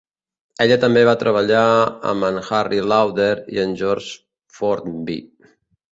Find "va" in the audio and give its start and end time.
1.09-1.13